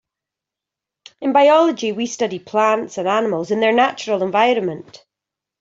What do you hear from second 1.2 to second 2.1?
In biology we